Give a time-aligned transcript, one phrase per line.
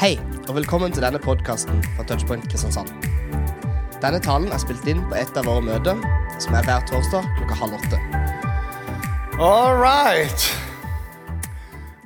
[0.00, 0.14] Hei,
[0.48, 2.88] og velkommen til denne podkasten fra Touchpoint Kristiansand.
[4.00, 5.98] Denne talen er spilt inn på et av våre møter,
[6.40, 7.98] som er hver torsdag klokka halv åtte.
[9.36, 10.46] All right.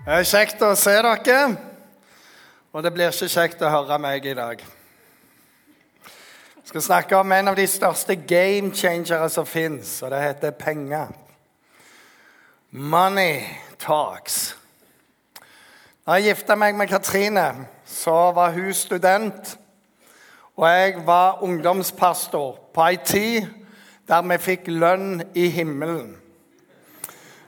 [0.01, 1.37] Det er kjekt å se dere.
[2.75, 4.65] Og det blir ikke kjekt å høre meg i dag.
[6.09, 10.57] Jeg skal snakke om en av de største game changere som fins, og det heter
[10.59, 11.15] penger.
[12.75, 13.39] Money
[13.79, 14.57] talks.
[16.03, 17.47] Da jeg gifta meg med Katrine,
[17.95, 19.59] så var hun student.
[20.57, 23.47] Og jeg var ungdomspastor på ei tid
[24.09, 26.13] der vi fikk lønn i himmelen.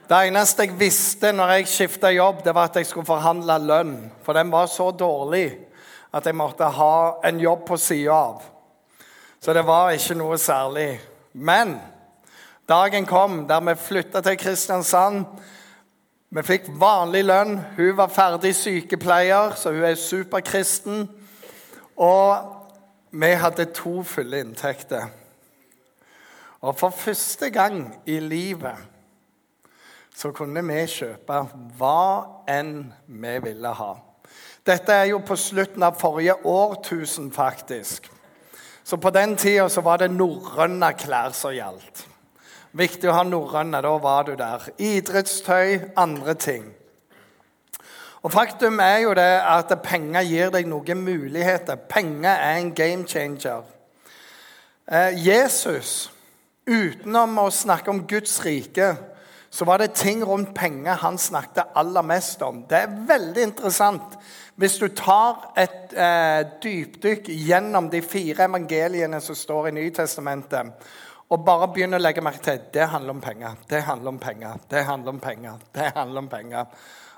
[0.07, 3.95] Det eneste jeg visste når jeg skifta jobb, det var at jeg skulle forhandle lønn.
[4.23, 5.51] For den var så dårlig
[6.15, 8.41] at jeg måtte ha en jobb på sida av.
[9.39, 10.99] Så det var ikke noe særlig.
[11.33, 11.75] Men
[12.69, 15.25] dagen kom der vi flytta til Kristiansand.
[16.29, 17.55] Vi fikk vanlig lønn.
[17.77, 21.05] Hun var ferdig sykepleier, så hun er superkristen.
[21.95, 22.49] Og
[23.11, 25.07] vi hadde to fulle inntekter.
[26.61, 28.75] Og for første gang i livet
[30.17, 31.39] så kunne vi kjøpe
[31.77, 32.03] hva
[32.49, 33.91] enn vi ville ha.
[34.67, 38.09] Dette er jo på slutten av forrige årtusen, faktisk.
[38.83, 42.03] Så på den tida så var det norrøne klær som gjaldt.
[42.71, 44.67] Viktig å ha norrøne, da var du der.
[44.77, 46.67] Idrettstøy, andre ting.
[48.21, 51.77] Og Faktum er jo det at penger gir deg noen muligheter.
[51.89, 53.63] Penger er en game changer.
[54.91, 56.09] Eh, Jesus,
[56.67, 58.95] utenom å snakke om Guds rike,
[59.49, 62.65] så var det ting rundt penger han snakket aller mest om.
[62.67, 64.17] Det er veldig interessant.
[64.55, 70.89] Hvis du tar et eh, dypdykk gjennom de fire evangeliene som står i Nytestamentet,
[71.27, 74.61] og bare begynn å legge merke til det handler om penger, det handler om penger,
[74.71, 76.69] det handler om penger, det handler om penger.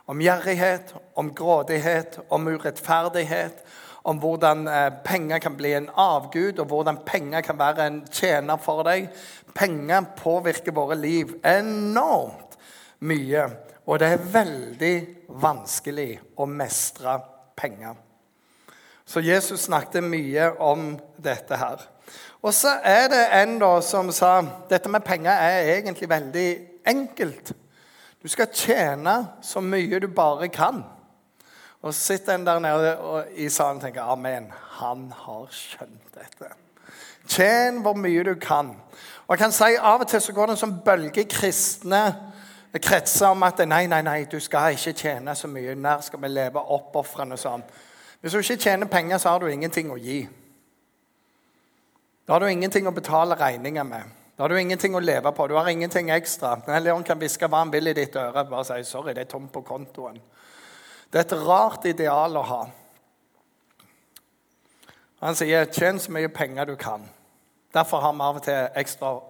[0.09, 3.61] Om gjerrighet, om grådighet, om urettferdighet,
[4.09, 8.57] om hvordan eh, penger kan bli en avgud, og hvordan penger kan være en tjener
[8.57, 9.11] for deg.
[9.53, 12.57] Penger påvirker våre liv enormt
[13.05, 13.45] mye.
[13.85, 14.95] Og det er veldig
[15.41, 17.19] vanskelig å mestre
[17.57, 17.93] penger.
[19.05, 21.85] Så Jesus snakket mye om dette her.
[22.41, 24.39] Og så er det en da som sa
[24.69, 26.47] dette med penger er egentlig veldig
[26.87, 27.51] enkelt.
[28.23, 30.83] Du skal tjene så mye du bare kan.
[31.81, 32.95] Og så sitter en der nede
[33.35, 34.51] i salen og tenker amen.
[34.79, 36.51] Han har skjønt dette.
[37.27, 38.73] Tjen hvor mye du kan.
[39.27, 42.03] Og jeg kan si Av og til så går det en sånn bølge i kristne
[42.77, 45.75] kretser om at nei, nei, nei, du skal ikke tjene så mye.
[45.75, 47.63] Nær skal vi leve oppofrende sånn.
[48.21, 50.23] Hvis du ikke tjener penger, så har du ingenting å gi.
[52.29, 54.09] Da har du ingenting å betale regninger med.
[54.37, 55.47] Da har du ingenting å leve på.
[55.49, 56.59] Du har ingenting ekstra.
[56.61, 58.43] Den ånd kan hviske hva han vil i ditt øre.
[58.45, 60.19] Bare si 'sorry, det er tomt på kontoen'.
[61.09, 62.67] Det er et rart ideal å ha.
[65.21, 67.09] Han sier 'tjen så mye penger du kan'.
[67.73, 69.21] Derfor har vi av og til ekstra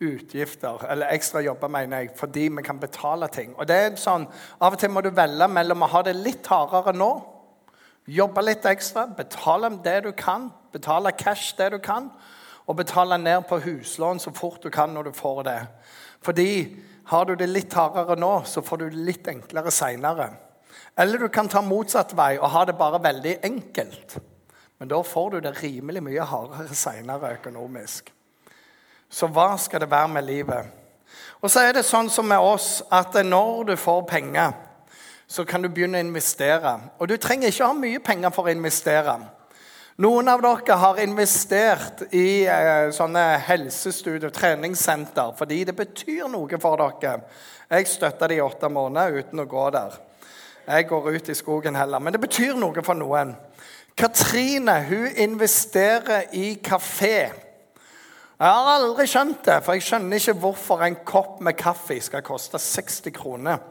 [0.00, 3.54] utgifter, eller ekstra jobber, mener jeg, fordi vi kan betale ting.
[3.58, 4.28] Og det er sånn,
[4.60, 7.26] Av og til må du velge mellom å ha det litt hardere nå,
[8.06, 12.10] jobbe litt ekstra, betale det du kan, betale cash det du kan,
[12.66, 15.60] og betale ned på huslån så fort du kan når du får det.
[16.22, 16.76] Fordi
[17.06, 20.30] har du det litt hardere nå, så får du det litt enklere seinere.
[20.98, 24.16] Eller du kan ta motsatt vei og ha det bare veldig enkelt.
[24.78, 28.10] Men da får du det rimelig mye hardere seinere økonomisk.
[29.08, 30.66] Så hva skal det være med livet?
[31.40, 34.56] Og så er det sånn som med oss at når du får penger,
[35.26, 36.72] så kan du begynne å investere.
[36.98, 39.16] Og du trenger ikke ha mye penger for å investere.
[39.96, 46.76] Noen av dere har investert i eh, sånne helsestudio, treningssenter, fordi det betyr noe for
[47.00, 47.22] dere.
[47.72, 49.96] Jeg støtta det i åtte måneder uten å gå der.
[50.66, 52.02] Jeg går ut i skogen heller.
[52.04, 53.32] Men det betyr noe for noen.
[53.96, 57.32] Katrine hun investerer i kafé.
[58.36, 62.26] Jeg har aldri skjønt det, for jeg skjønner ikke hvorfor en kopp med kaffe skal
[62.26, 63.64] koste 60 kroner.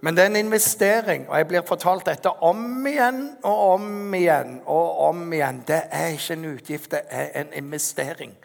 [0.00, 4.60] Men det er en investering, og jeg blir fortalt dette om igjen og om igjen.
[4.66, 5.64] og om igjen.
[5.66, 8.36] Det er ikke en utgift, det er en investering.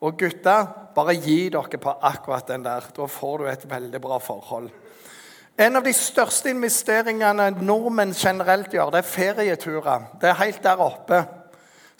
[0.00, 2.84] Og gutta, bare gi dere på akkurat den der.
[2.96, 4.70] Da får du et veldig bra forhold.
[5.58, 10.06] En av de største investeringene nordmenn generelt gjør, det er ferieturer.
[10.20, 11.24] Det er helt der oppe.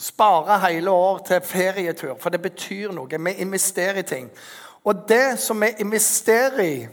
[0.01, 3.07] Spare hele år til ferietur, for det betyr noe.
[3.21, 4.31] Vi investerer i ting.
[4.85, 6.89] Og det som vi investerer i,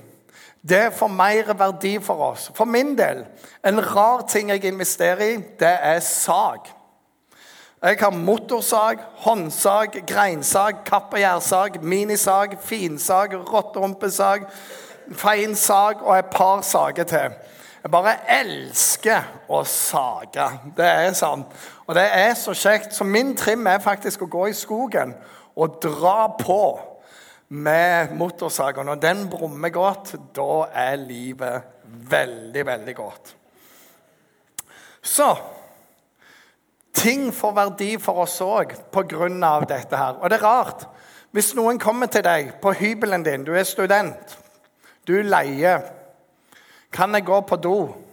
[0.62, 2.51] det får mer verdi for oss.
[2.56, 3.25] For min del,
[3.65, 6.74] en rar ting jeg investerer i, det er sag.
[7.83, 14.48] Jeg har motorsag, håndsag, greinsag, kappgjærsag, minisag, finsag, rotterumpesag,
[15.12, 17.38] feinsag og et par sager til.
[17.83, 20.50] Jeg bare elsker å sage.
[20.75, 21.45] Det er sånn.
[21.86, 22.95] Og det er så kjekt.
[22.98, 25.13] Så min trim er faktisk å gå i skogen
[25.56, 26.62] og dra på
[27.48, 28.84] med motorsaga.
[28.84, 33.36] Når den brummer godt, da er livet veldig, veldig godt.
[35.02, 35.36] Så
[36.98, 39.28] Ting får verdi for oss òg pga.
[39.70, 40.16] dette her.
[40.18, 40.88] Og det er rart.
[41.32, 44.38] Hvis noen kommer til deg på hybelen din, du er student,
[45.06, 45.94] du leier
[46.92, 48.06] Kan jeg gå på do?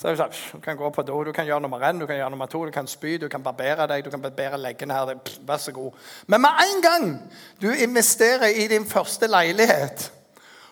[0.00, 2.06] Så jeg det sånn, Du kan gå på do, du kan gjøre nummer én, du
[2.08, 4.96] kan gjøre nummer to, du kan spy, du kan barbere deg, du kan barbere leggene
[4.96, 5.18] her.
[5.44, 5.92] Vær så god.
[6.26, 7.10] Men med en gang
[7.60, 10.12] du investerer i din første leilighet,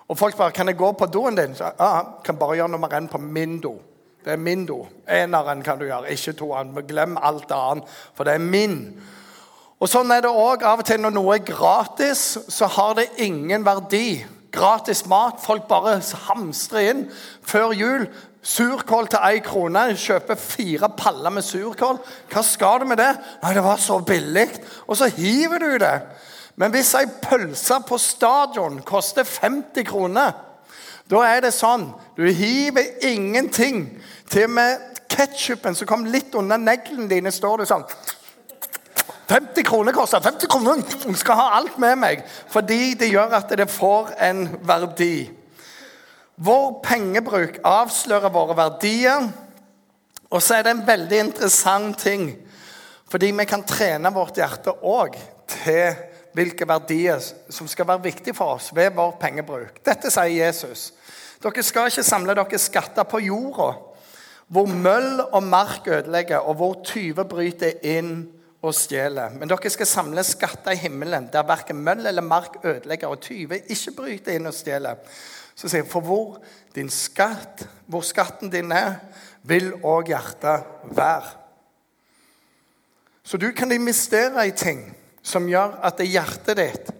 [0.09, 2.89] og folk bare 'Kan jeg gå på doen din?' Så, ja, kan bare gjøre nummer
[2.89, 3.79] én på min do.
[4.25, 4.87] Det er min do.
[5.09, 6.87] Eneren kan du gjøre, ikke toeren.
[6.89, 7.85] Glem alt annet,
[8.15, 9.03] for det er min.
[9.81, 13.11] Og Sånn er det òg av og til når noe er gratis, så har det
[13.17, 14.25] ingen verdi.
[14.53, 15.35] Gratis mat.
[15.41, 17.11] Folk bare hamstrer inn
[17.43, 18.09] før jul.
[18.49, 19.85] Surkål til én krone.
[19.99, 22.01] Kjøper fire paller med surkål.
[22.33, 23.11] Hva skal du med det?
[23.43, 24.49] Nei, det var så billig.
[24.87, 25.97] Og så hiver du det.
[26.57, 30.33] Men hvis ei pølse på stadion koster 50 kroner,
[31.09, 31.87] da er det sånn
[32.17, 33.87] Du hiver ingenting.
[34.29, 37.87] Til og med ketsjupen som kom litt under neglene dine, står det sånn
[39.29, 40.83] 50 kroner koster 50 kroner!
[41.05, 42.25] Jeg skal ha alt med meg.
[42.49, 45.29] Fordi det gjør at det får en verdi.
[46.39, 49.27] Vår pengebruk avslører våre verdier.
[50.31, 52.31] Og så er det en veldig interessant ting.
[53.09, 55.17] Fordi vi kan trene vårt hjerte òg
[55.49, 55.97] til
[56.37, 57.19] hvilke verdier
[57.51, 59.81] som skal være viktige for oss ved vår pengebruk.
[59.83, 60.93] Dette sier Jesus.
[61.43, 63.73] Dere skal ikke samle dere skatter på jorda,
[64.49, 68.29] hvor møll og mark ødelegger, og hvor tyver bryter inn
[68.63, 69.35] og stjeler.
[69.39, 73.63] Men dere skal samle skatter i himmelen, der verken møll eller mark ødelegger, og tyver
[73.71, 74.99] ikke bryter inn og stjeler.
[75.59, 76.39] Så sier jeg, For hvor,
[76.75, 79.01] din skatt, hvor skatten din er,
[79.43, 81.35] vil òg hjertet være.
[83.27, 84.87] Så du kan investere i ting
[85.23, 86.93] som gjør at hjertet ditt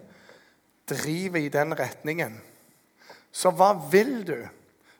[0.89, 2.35] driver i den retningen.
[3.31, 4.37] Så hva vil du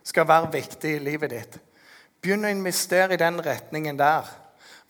[0.07, 1.57] skal være viktig i livet ditt?
[2.21, 4.27] Begynn å investere i den retningen der.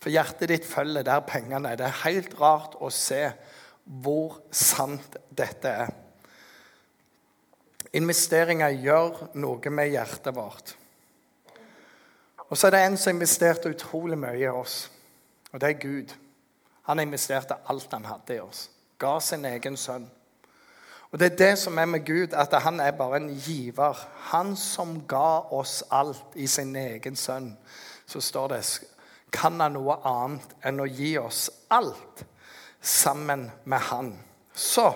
[0.00, 1.80] For hjertet ditt følger der pengene er.
[1.80, 3.26] Det er helt rart å se
[3.84, 5.92] hvor sant dette er.
[7.92, 10.76] Investeringer gjør noe med hjertet vårt.
[12.50, 14.84] Og så er det en som investerte utrolig mye i oss,
[15.50, 16.14] og det er Gud.
[16.86, 18.68] Han investerte alt han hadde i oss.
[18.98, 20.08] Ga sin egen sønn.
[21.10, 24.08] Og Det er det som er med Gud, at han er bare en giver.
[24.30, 27.56] Han som ga oss alt i sin egen sønn.
[28.06, 28.80] Så står det
[29.32, 32.24] Kan han noe annet enn å gi oss alt
[32.80, 34.18] sammen med han?
[34.54, 34.92] Så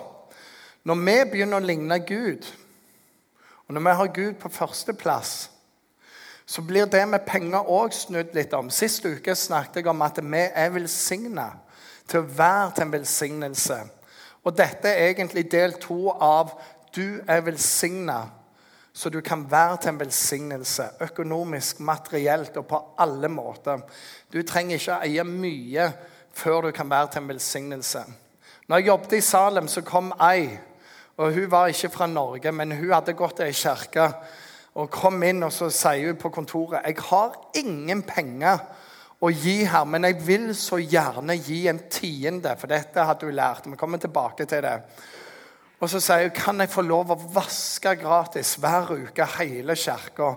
[0.83, 2.45] når vi begynner å ligne Gud,
[3.67, 5.51] og når vi har Gud på førsteplass,
[6.45, 8.69] så blir det med penger òg snudd litt om.
[8.69, 11.47] Sist uke snakket jeg om at vi er velsigna
[12.05, 13.77] til å være til en velsignelse.
[14.45, 16.53] Og dette er egentlig del to av
[16.95, 18.29] 'du er velsigna',
[18.93, 20.89] så du kan være til en velsignelse.
[21.01, 23.81] Økonomisk, materielt og på alle måter.
[24.33, 25.93] Du trenger ikke eie mye
[26.33, 28.03] før du kan være til en velsignelse.
[28.67, 30.59] Når jeg jobbet i Salem, så kom ei.
[31.17, 34.09] Og Hun var ikke fra Norge, men hun hadde gått til ei kirke.
[34.75, 38.59] Og kom inn, og så sier hun på kontoret 'Jeg har ingen penger'
[39.21, 43.35] å gi her, men jeg vil så gjerne gi en tiende, for dette hadde hun
[43.35, 43.65] lært.
[43.65, 44.81] Vi kommer tilbake til det.
[45.79, 50.35] Og så sier hun kan jeg få lov å vaske gratis hver uke hele kirka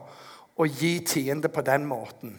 [0.59, 2.39] og gi tiende på den måten.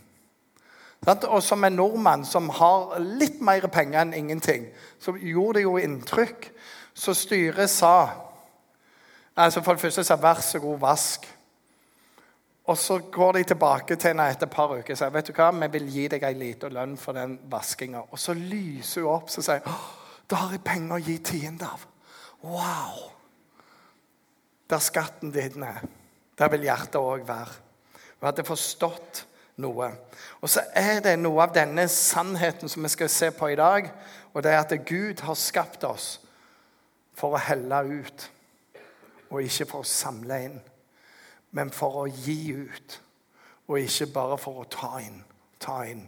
[1.08, 4.65] Og som en nordmann som har litt mer penger enn ingenting,
[5.00, 6.50] så gjorde det jo inntrykk.
[6.93, 8.28] Så styret sa
[9.43, 11.27] altså For det første sa vær så god, vask.
[12.69, 15.34] Og så går de tilbake til henne etter et par uker og sier vet du
[15.34, 18.03] hva, vi vil gi deg en liten lønn for den vaskinga.
[18.12, 19.63] Og så lyser hun opp og sier
[20.29, 21.88] da har jeg penger å gi tiende av.
[22.46, 23.00] Wow!
[24.69, 25.81] Der skatten din er,
[26.38, 27.58] der vil hjertet òg være.
[28.19, 29.24] Hun hadde forstått
[29.63, 29.89] noe.
[30.41, 33.89] Og så er det noe av denne sannheten som vi skal se på i dag.
[34.34, 36.19] Og det er at Gud har skapt oss
[37.17, 38.29] for å helle ut,
[39.29, 40.59] og ikke for å samle inn
[41.51, 43.00] men for å gi ut.
[43.69, 45.21] Og ikke bare for å ta inn.
[45.62, 46.05] Ta inn.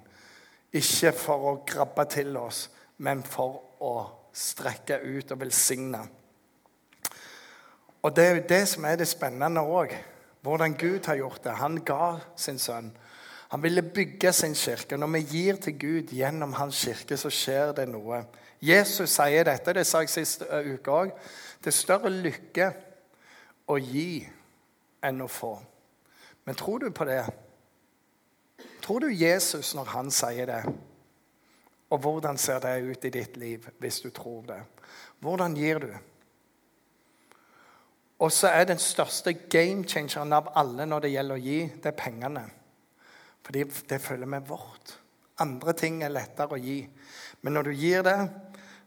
[0.73, 2.67] Ikke for å grabbe til oss,
[3.03, 3.95] men for å
[4.33, 6.01] strekke ut og velsigne.
[8.01, 9.93] Og Det er jo det som er det spennende òg.
[10.41, 11.51] Hvordan Gud har gjort det.
[11.59, 12.89] Han ga sin sønn.
[13.51, 14.97] Han ville bygge sin kirke.
[14.97, 18.23] Når vi gir til Gud gjennom hans kirke, så skjer det noe.
[18.61, 21.11] Jesus sier dette, det sa jeg sist uke òg.
[21.61, 22.71] Det er større lykke
[23.71, 24.21] å gi
[25.05, 25.55] enn å få.
[26.45, 27.23] Men tror du på det?
[28.81, 30.61] Tror du Jesus når han sier det?
[31.91, 34.61] Og hvordan ser det ut i ditt liv hvis du tror det?
[35.21, 35.91] Hvordan gir du?
[38.21, 41.89] Og så er den største game changeren av alle når det gjelder å gi, det
[41.89, 42.43] er pengene.
[43.41, 44.93] Fordi det følger med vårt.
[45.41, 46.83] Andre ting er lettere å gi.
[47.41, 48.19] Men når du gir det,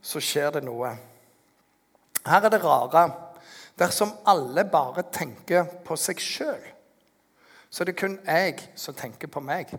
[0.04, 0.92] så skjer det noe.
[2.24, 3.04] Her er det rare.
[3.78, 6.62] Dersom alle bare tenker på seg sjøl,
[7.70, 9.72] så er det kun jeg som tenker på meg.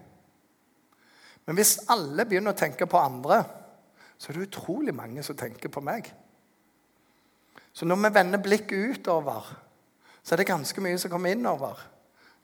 [1.46, 3.44] Men hvis alle begynner å tenke på andre,
[4.18, 6.10] så er det utrolig mange som tenker på meg.
[7.76, 9.48] Så når vi vender blikket utover,
[10.24, 11.80] så er det ganske mye som kommer innover.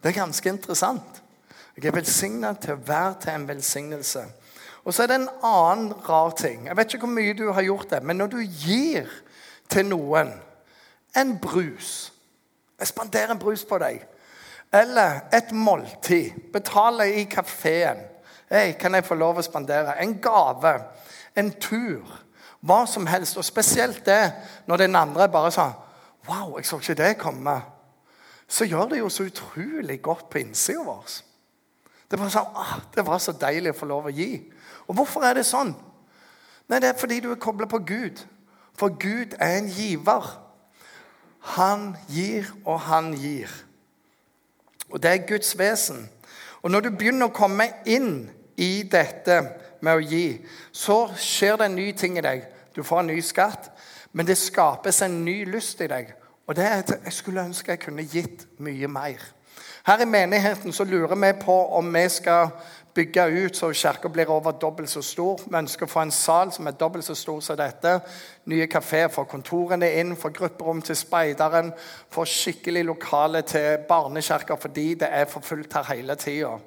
[0.03, 1.21] Det er ganske interessant.
[1.75, 4.23] Jeg er velsigna til å være til en velsignelse.
[4.83, 6.65] Og så er det en annen rar ting.
[6.67, 9.11] Jeg vet ikke hvor mye du har gjort det, men når du gir
[9.71, 10.33] til noen
[11.17, 12.13] en brus
[12.79, 13.99] Jeg spanderer en brus på deg.
[14.73, 16.31] Eller et måltid.
[16.53, 17.99] Betaler i kafeen.
[18.49, 19.93] Hey, kan jeg få lov å spandere?
[20.01, 20.71] En gave.
[21.37, 22.07] En tur.
[22.65, 23.37] Hva som helst.
[23.37, 24.33] Og spesielt det
[24.65, 25.67] når den andre bare sa
[26.25, 27.55] Wow, jeg så ikke det komme.
[28.47, 31.05] Så gjør det jo så utrolig godt på innsida vår.
[32.11, 34.35] Det sånn, ah, det var så deilig å få lov å gi.
[34.89, 35.71] Og hvorfor er det sånn?
[36.67, 38.25] Nei, Det er fordi du er kobla på Gud.
[38.77, 40.27] For Gud er en giver.
[41.41, 43.49] Han gir, og han gir.
[44.91, 46.09] Og det er Guds vesen.
[46.61, 48.29] Og når du begynner å komme inn
[48.61, 49.39] i dette
[49.81, 52.45] med å gi, så skjer det en ny ting i deg.
[52.75, 53.71] Du får en ny skatt,
[54.13, 56.13] men det skapes en ny lyst i deg.
[56.47, 59.23] Og det er at jeg skulle ønske jeg kunne gitt mye mer.
[59.87, 62.51] Her i menigheten så lurer vi på om vi skal
[62.93, 65.39] bygge ut så kirka blir over dobbelt så stor.
[65.47, 67.93] Vi ønsker å få en sal som er dobbelt så stor som dette.
[68.51, 71.71] Nye kafeer for kontorene inn, for grupperom til speideren,
[72.11, 76.57] for skikkelig lokale til barnekirka fordi det er for fullt her hele tida.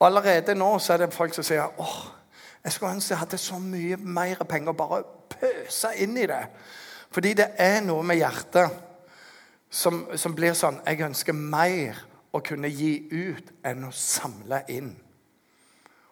[0.00, 1.96] Allerede nå så er det folk som sier åh,
[2.64, 4.72] jeg skulle ønske jeg hadde så mye mer penger.
[4.72, 6.44] Bare pøse inn i det.
[7.10, 8.70] Fordi det er noe med hjertet
[9.70, 11.98] som, som blir sånn Jeg ønsker mer
[12.32, 14.92] å kunne gi ut enn å samle inn.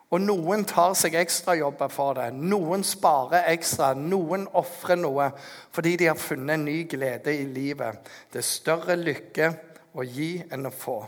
[0.09, 2.31] Og noen tar seg ekstrajobber for det.
[2.33, 3.91] Noen sparer ekstra.
[3.93, 5.29] Noen ofrer noe
[5.75, 8.01] fordi de har funnet en ny glede i livet.
[8.33, 9.51] Det er større lykke
[9.99, 10.99] å gi enn å få.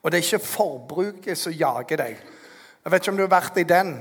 [0.00, 2.16] Og det er ikke forbruket som jager deg.
[2.84, 3.94] Jeg vet ikke om du har vært i den,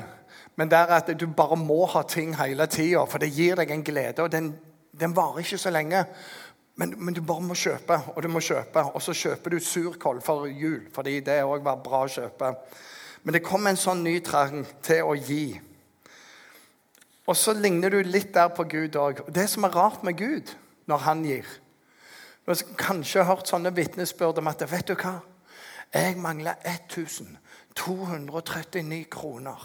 [0.60, 3.72] men det er at du bare må ha ting hele tida, for det gir deg
[3.72, 4.24] en glede.
[4.24, 4.50] Og den,
[4.92, 6.04] den varer ikke så lenge.
[6.76, 8.84] Men, men, du bare må kjøpe, og du må kjøpe.
[8.96, 12.52] Og så kjøper du surkål for jul, fordi det òg var bra å kjøpe.
[13.24, 15.62] Men det kommer en sånn ny trang til å gi.
[17.24, 19.22] Og så ligner du litt der på Gud òg.
[19.32, 20.56] Det som er rart med Gud
[20.92, 21.46] når han gir
[22.44, 25.24] Du har kanskje hørt sånne vitnesbyrd om at vet du hva?
[25.94, 29.56] Jeg mangler 1239 kroner.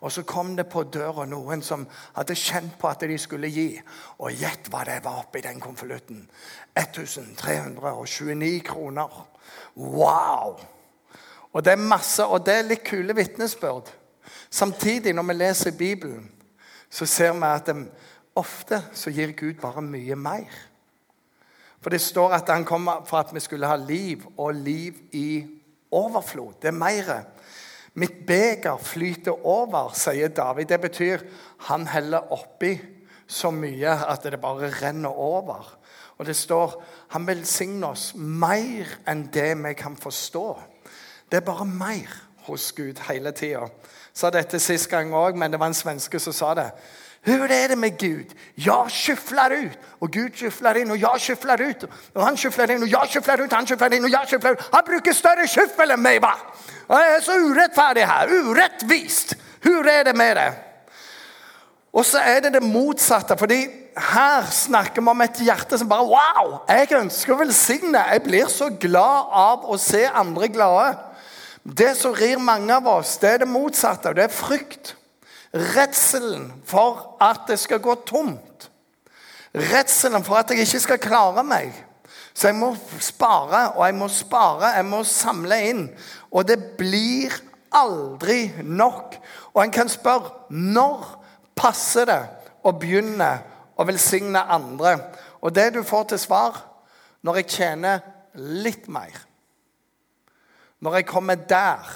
[0.00, 3.82] Og så kom det på døra noen som hadde kjent på at de skulle gi.
[4.22, 6.30] Og gjett hva det var oppi den konvolutten.
[6.78, 9.10] 1329 kroner.
[9.74, 10.62] Wow!
[11.52, 13.90] Og det er masse, og det er litt kule vitnesbyrd.
[14.50, 16.30] Samtidig, når vi leser Bibelen,
[16.90, 17.86] så ser vi at de,
[18.38, 20.50] ofte så gir Gud bare mye mer.
[21.80, 25.46] For det står at han kom for at vi skulle ha liv, og liv i
[25.90, 26.60] overflod.
[26.62, 27.12] Det er mer.
[27.94, 30.70] Mitt beger flyter over, sier David.
[30.70, 31.24] Det betyr
[31.70, 32.76] han heller oppi
[33.30, 35.76] så mye at det bare renner over.
[36.18, 36.76] Og det står
[37.14, 40.46] han velsigner oss mer enn det vi kan forstå.
[41.30, 42.10] Det er bare mer
[42.46, 43.68] hos Gud hele tida.
[44.14, 46.70] Sa dette sist gang òg, men det var en svenske som sa det.
[47.28, 48.32] Hur er det med Gud?
[48.56, 51.84] Jeg skyffler ut, og Gud skyffler inn, og jeg skyffler ut.
[52.14, 54.64] Og han skyffler inn, og jeg skyffler ut, han skyffler inn, og jeg skyffler ut.
[54.72, 56.32] Han bruker større skyffel enn meg, hva?
[56.90, 58.32] Jeg er så urettferdig her.
[58.48, 59.36] Urettvist.
[59.62, 60.48] Hvor er det med det?
[61.92, 63.36] Og så er det det motsatte.
[63.38, 66.58] fordi her snakker vi om et hjerte som bare Wow!
[66.68, 67.98] Jeg ønsker å velsigne.
[67.98, 71.09] Jeg blir så glad av å se andre glade.
[71.62, 74.14] Det som rir mange av oss, det er det motsatte.
[74.16, 74.94] Det er frykt.
[75.52, 78.70] Redselen for at det skal gå tomt.
[79.54, 81.74] Redselen for at jeg ikke skal klare meg.
[82.34, 85.86] Så jeg må spare, og jeg må spare, jeg må samle inn.
[86.30, 87.34] Og det blir
[87.74, 89.16] aldri nok.
[89.54, 91.04] Og en kan spørre når
[91.58, 92.20] passer det
[92.64, 93.30] å begynne
[93.76, 94.96] å velsigne andre?
[95.42, 96.62] Og det du får til svar
[97.26, 98.06] når jeg tjener
[98.38, 99.29] litt mer.
[100.80, 101.90] Når jeg kommer der.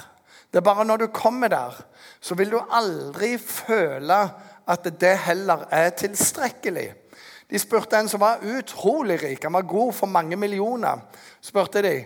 [0.51, 1.73] Det er bare når du kommer der,
[2.21, 4.19] så vil du aldri føle
[4.67, 6.93] at det heller er tilstrekkelig.
[7.51, 11.03] De spurte en som var utrolig rik, han var god for mange millioner.
[11.41, 12.05] spurte de,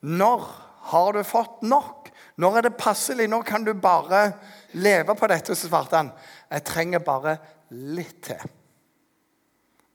[0.00, 0.44] Når
[0.90, 2.10] har du fått nok?
[2.36, 3.28] Når er det passelig?
[3.28, 4.32] Når kan du bare
[4.72, 6.12] leve på dette, så svarte han.
[6.50, 7.38] Jeg trenger bare
[7.70, 8.42] litt til.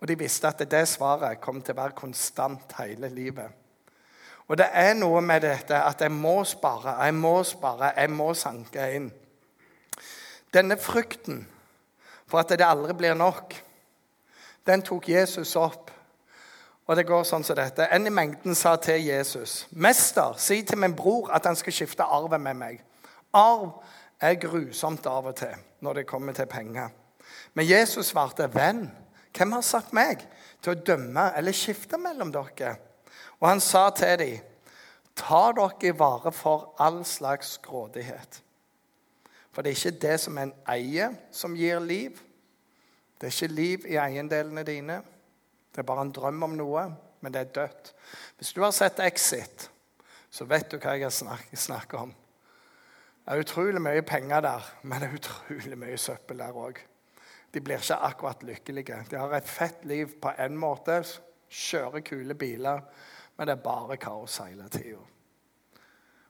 [0.02, 3.61] Og de visste at det svaret kom til å være konstant hele livet.
[4.52, 8.34] Og det er noe med dette at jeg må spare, jeg må spare, jeg må
[8.36, 9.06] sanke inn.
[10.52, 11.46] Denne frykten
[12.28, 13.56] for at det aldri blir nok,
[14.68, 15.88] den tok Jesus opp.
[16.84, 17.88] Og det går sånn som dette.
[17.96, 22.04] En i mengden sa til Jesus.: Mester, si til min bror at han skal skifte
[22.04, 22.84] arven med meg.
[23.32, 23.80] Arv
[24.20, 26.92] er grusomt av og til når det kommer til penger.
[27.54, 28.90] Men Jesus svarte, venn,
[29.32, 30.28] hvem har sagt meg
[30.62, 32.76] til å dømme eller skifte mellom dere?
[33.42, 34.48] Og han sa til dem,
[35.18, 38.42] ta dere vare for all slags grådighet.
[39.52, 42.22] For det er ikke det som en eier, som gir liv.
[43.20, 45.02] Det er ikke liv i eiendelene dine.
[45.72, 46.86] Det er bare en drøm om noe,
[47.22, 47.94] men det er dødt.
[48.38, 49.68] Hvis du har sett Exit,
[50.32, 52.14] så vet du hva jeg snakker om.
[53.22, 56.80] Det er utrolig mye penger der, men det er utrolig mye søppel der òg.
[57.52, 59.04] De blir ikke akkurat lykkelige.
[59.12, 61.02] De har et fett liv på én måte,
[61.52, 62.82] kjører kule biler,
[63.42, 65.00] men det er bare kaos hele tida.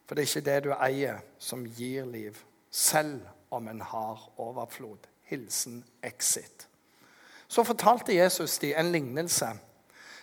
[0.07, 2.37] For det er ikke det du eier, som gir liv,
[2.71, 5.09] selv om en har overflod.
[5.27, 6.69] Hilsen Exit.
[7.51, 9.49] Så fortalte Jesus de en lignelse.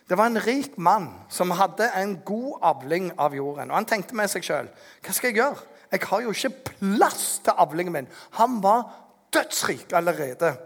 [0.08, 3.68] Det var en rik mann som hadde en god avling av jorden.
[3.68, 4.72] Og Han tenkte med seg sjøl
[5.04, 5.60] hva skal jeg gjøre?
[5.92, 8.08] Jeg har jo ikke plass til avlingen min.
[8.40, 8.88] Han var
[9.32, 10.56] dødsrik allerede.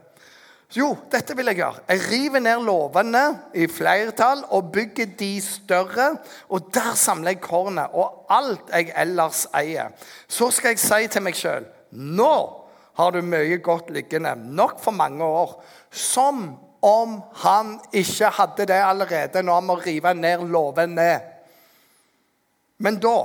[0.72, 1.82] Jo, dette vil jeg gjøre.
[1.90, 3.22] Jeg river ned låvene
[3.60, 6.08] i flertall og bygger de større.
[6.48, 9.92] Og der samler jeg kornet og alt jeg ellers eier.
[10.28, 12.34] Så skal jeg si til meg sjøl nå
[12.96, 15.58] har du mye godt liggende, nok for mange år.
[15.92, 21.10] Som om han ikke hadde det allerede når han må rive ned låvene.
[22.82, 23.16] Men da,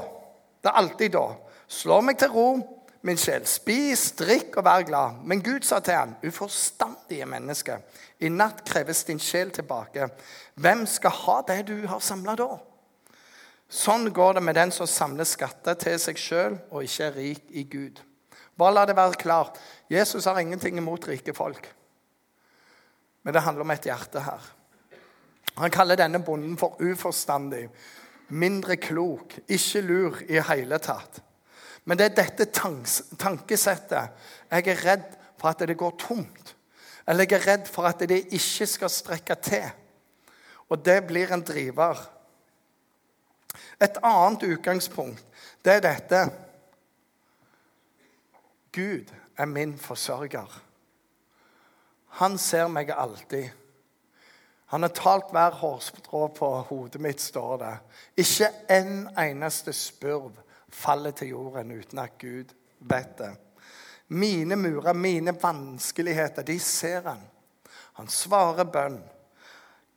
[0.61, 1.25] det er alltid da,
[1.67, 2.49] slår meg til ro
[3.01, 3.45] min sjel.
[3.47, 5.21] Spis, drikk og vær glad.
[5.27, 7.79] Men Gud sa til ham, uforstandige menneske,
[8.19, 10.09] i natt kreves din sjel tilbake.
[10.55, 12.49] Hvem skal ha det du har samla da?
[13.67, 17.49] Sånn går det med den som samler skatter til seg sjøl og ikke er rik
[17.51, 17.99] i Gud.
[18.57, 19.59] Bare la det være klart.
[19.91, 21.67] Jesus har ingenting imot rike folk.
[23.23, 24.53] Men det handler om et hjerte her.
[25.57, 27.67] Han kaller denne bonden for uforstandig,
[28.29, 31.21] mindre klok, ikke lur i hele tatt.
[31.87, 34.15] Men det er dette tankesettet.
[34.51, 36.55] Jeg er redd for at det går tomt.
[37.07, 39.69] Eller jeg er redd for at det ikke skal strekke til.
[40.67, 42.01] Og det blir en driver.
[43.79, 45.23] Et annet utgangspunkt,
[45.63, 46.23] det er dette.
[48.75, 50.59] Gud er min forsørger.
[52.19, 53.47] Han ser meg alltid.
[54.73, 57.73] Han har talt hver hårstrå på hodet mitt, står det.
[58.25, 60.35] Ikke en eneste spurv
[60.69, 63.33] faller til jorden uten at Gud vet det.
[64.07, 67.23] Mine murer, mine vanskeligheter, de ser han.
[67.93, 69.01] Han svarer bønn.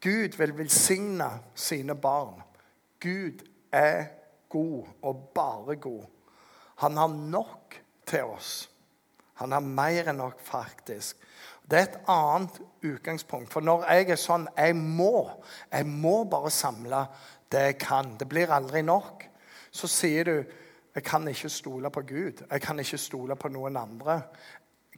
[0.00, 2.40] Gud vil velsigne sine barn.
[3.00, 4.04] Gud er
[4.48, 6.04] god, og bare god.
[6.80, 8.70] Han har nok til oss.
[9.34, 11.20] Han har mer enn nok, faktisk.
[11.70, 13.52] Det er et annet utgangspunkt.
[13.52, 15.30] For når jeg er sånn Jeg må.
[15.70, 17.04] Jeg må bare samle
[17.52, 18.16] det jeg kan.
[18.18, 19.24] Det blir aldri nok.
[19.70, 20.34] Så sier du
[21.00, 22.42] jeg kan ikke stole på Gud.
[22.50, 24.18] Jeg kan ikke stole på noen andre.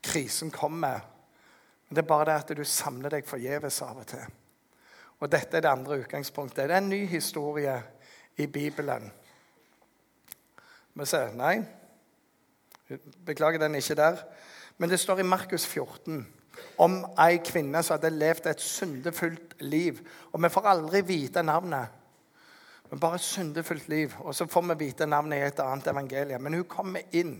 [0.02, 0.98] Krisen kommer.
[1.88, 4.24] Men det er bare det at du samler deg forgjeves av og til.
[5.22, 6.64] Og dette er det andre utgangspunktet.
[6.66, 7.76] Det er en ny historie
[8.36, 9.12] i Bibelen.
[10.94, 11.60] Vi ser Nei.
[13.26, 14.24] Beklager, den er ikke der.
[14.78, 16.26] Men det står i Markus 14
[16.82, 20.02] om ei kvinne som hadde levd et syndefullt liv.
[20.32, 22.01] Og vi får aldri vite navnet.
[22.92, 24.12] Men bare et syndefullt liv.
[24.20, 26.42] Og så får vi vite navnet i et annet evangelium.
[26.44, 27.38] Men hun kommer inn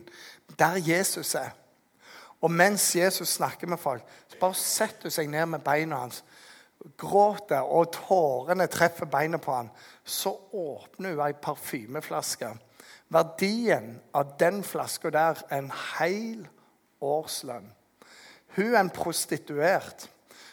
[0.56, 1.50] der Jesus er.
[2.40, 6.22] Og mens Jesus snakker med folk, så bare setter hun seg ned med beina hans.
[6.98, 9.68] Gråter, og tårene treffer beina på ham.
[10.04, 12.48] Så åpner hun ei parfymeflaske.
[13.12, 16.48] Verdien av den flaska der er en hel
[17.04, 17.68] årslønn.
[18.56, 20.08] Hun er en prostituert.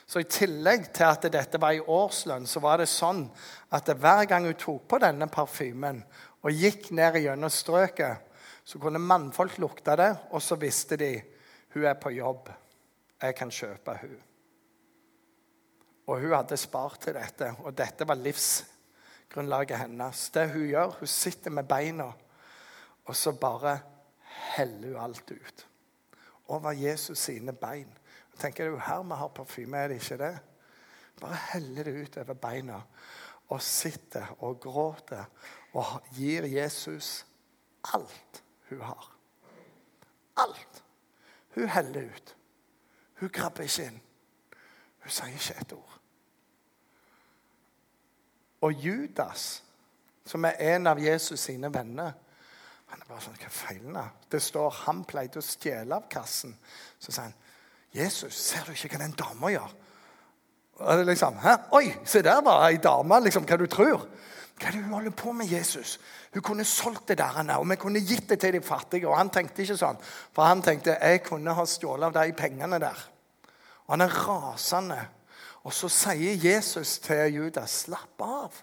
[0.09, 3.27] Så i tillegg til at dette var i årslønn, så var det sånn
[3.77, 5.99] at hver gang hun tok på denne parfymen
[6.41, 8.23] og gikk ned gjennom strøket,
[8.65, 11.11] så kunne mannfolk lukte det, og så visste de
[11.75, 12.49] hun er på jobb.
[13.21, 14.17] Jeg kan kjøpe hun.
[16.09, 20.25] Og hun hadde spart til dette, og dette var livsgrunnlaget hennes.
[20.33, 22.09] Det hun gjør, hun sitter med beina,
[23.05, 23.77] og så bare
[24.55, 25.65] heller hun alt ut.
[26.49, 27.98] Over Jesus sine bein
[28.39, 30.33] tenker du, her vi har parfyme, er det ikke det?
[31.19, 32.81] Bare heller det ut over beina
[33.49, 35.25] og sitter og gråter
[35.73, 37.25] og gir Jesus
[37.93, 39.09] alt hun har.
[40.37, 40.83] Alt.
[41.55, 42.35] Hun heller ut.
[43.19, 44.01] Hun krabber ikke inn.
[45.03, 45.95] Hun sier ikke et ord.
[48.61, 49.63] Og Judas,
[50.25, 52.11] som er en av Jesus sine venner
[52.89, 53.97] han er bare sånn, hva han?
[54.33, 56.55] Det står han pleide å stjele av kassen.
[56.97, 57.35] Så sier han,
[57.93, 59.75] 'Jesus, ser du ikke hva den dama gjør?'
[60.79, 61.55] Og liksom, Hæ?
[61.71, 64.07] 'Oi, se der var ei dame, liksom, hva du tror?'
[64.59, 65.99] Hva er det hun holder på med, Jesus?
[66.33, 69.07] Hun kunne solgt det der, og vi kunne gitt det til de fattige.
[69.07, 69.97] Og han tenkte ikke sånn,
[70.35, 73.05] for han tenkte jeg kunne ha stjålet av de pengene der.
[73.87, 74.99] Og han er rasende.
[75.63, 78.59] Og så sier Jesus til Judas, slapp av.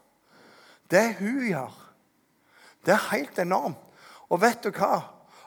[0.90, 1.72] Det hun gjør,
[2.86, 3.80] det er helt enormt.
[4.28, 5.00] Og vet du hva?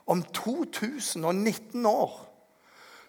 [0.10, 2.29] Om 2019 år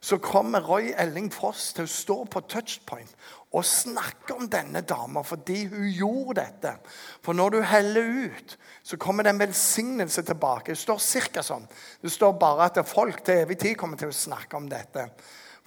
[0.00, 3.10] så kommer Roy Elling Foss til å stå på touchpoint
[3.52, 6.72] og snakke om denne dama fordi hun gjorde dette.
[7.20, 10.72] For når du heller ut, så kommer det en velsignelse tilbake.
[10.72, 11.66] Det står cirka sånn.
[12.00, 15.04] Det står bare at folk til evig tid kommer til å snakke om dette.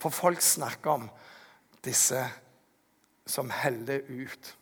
[0.01, 1.05] For folk snakker om
[1.85, 2.23] disse
[3.29, 4.55] som heller ut.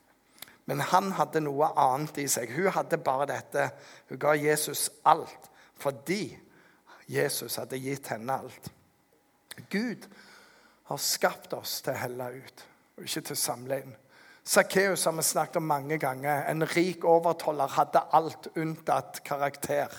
[0.68, 2.52] Men han hadde noe annet i seg.
[2.58, 3.70] Hun hadde bare dette.
[4.12, 5.48] Hun ga Jesus alt
[5.82, 6.36] fordi
[7.10, 8.68] Jesus hadde gitt henne alt.
[9.70, 10.08] Gud
[10.92, 12.64] har skapt oss til å helle ut,
[12.98, 13.98] og ikke til å samle inn.
[14.44, 16.44] Sakkeus har vi snakket om mange ganger.
[16.50, 19.94] En rik overtoller hadde alt unntatt karakter.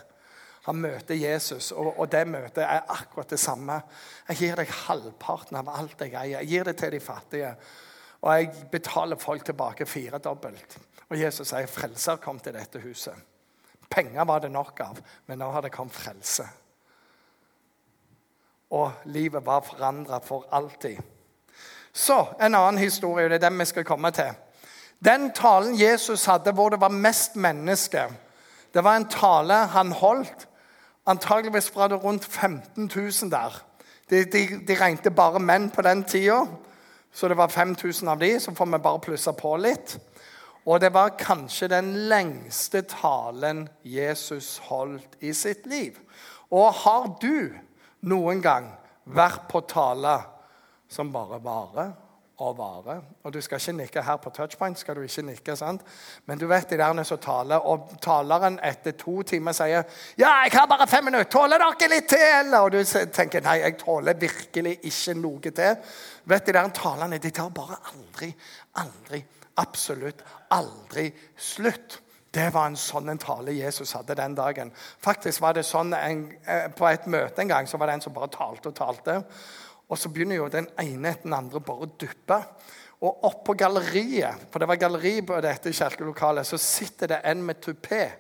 [0.67, 3.81] Han møter Jesus, og, og, det møtet er akkurat det samme.
[4.29, 6.41] Jeg gir deg halvparten av alt jeg eier.
[6.41, 7.53] Jeg gir det til de fattige.
[8.23, 10.79] Og jeg betaler folk tilbake firedobbelt.
[11.11, 13.15] Og Jesus sier frelser kom til dette huset.
[13.91, 16.47] Penger var det nok av, men nå har det kommet frelse.
[18.73, 20.97] Og livet var forandra for alltid.
[21.93, 23.29] Så en annen historie.
[23.29, 24.33] Det er den vi skal komme til.
[25.05, 28.13] Den talen Jesus hadde hvor det var mest mennesker,
[28.75, 30.49] det var en tale han holdt.
[31.07, 33.63] Antageligvis var det rundt 15 000 der.
[34.11, 36.47] De, de, de regnet bare menn på den tida.
[37.13, 39.99] Så det var 5000 av de, så får vi bare plusse på litt.
[40.65, 45.99] Og det var kanskje den lengste talen Jesus holdt i sitt liv.
[46.51, 47.53] Og har du
[48.09, 48.71] noen gang
[49.05, 50.17] vært på tale
[50.93, 51.93] som bare varer
[52.43, 53.03] og varer?
[53.23, 55.83] Og du skal ikke nikke her på touchpoint, skal du ikke nikke, sant?
[56.27, 59.83] men du vet de der som taler, og taleren etter to timer sier
[60.19, 61.31] 'Ja, jeg har bare fem minutter.
[61.31, 65.77] Tåler dere litt til?' Og du tenker 'Nei, jeg tåler virkelig ikke noe til'.
[66.25, 68.35] Vet De der talerne, de tar bare aldri,
[68.75, 69.25] aldri,
[69.57, 72.01] absolutt aldri slutt.
[72.33, 74.71] Det var en sånn en tale Jesus hadde den dagen.
[75.05, 78.01] Faktisk var det sånn en, eh, På et møte en gang så var det en
[78.01, 79.25] som bare talte og talte.
[79.89, 82.39] Og så begynner jo den ene etter den andre bare å duppe.
[83.03, 87.61] Og oppå galleriet, for det var galleri på dette kirkelokalet, så sitter det en med
[87.61, 88.13] tupé.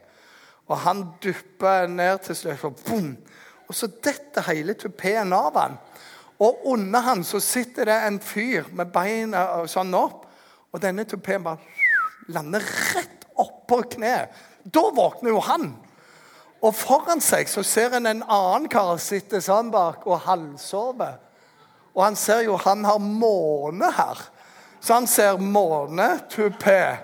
[0.68, 3.16] Og han dupper ned til slutt, og boom!
[3.68, 5.78] Og så detter hele tupeen av han.
[6.42, 10.26] Og under han så sitter det en fyr med beina sånn opp.
[10.72, 11.62] Og denne tupeen bare
[12.28, 12.60] lander
[12.94, 14.26] rett oppå kne.
[14.64, 15.72] Da våkner jo han.
[16.62, 21.08] Og foran seg så ser en en annen kar sitte sånn bak og halvsove.
[21.92, 24.20] Og han ser jo han har måne her.
[24.82, 26.98] Så han ser måne, tupé.